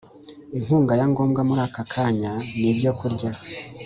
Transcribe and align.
inkunga 0.57 0.93
ya 0.99 1.05
ngombwa 1.11 1.41
muri 1.49 1.61
aka 1.67 1.83
kanya 1.93 2.31
nibyo 2.59 2.91
kurya 2.99 3.29